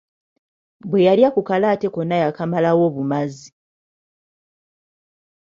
[0.89, 3.49] Bwe yalya ku kalo ate konna yakamalawo bumazi.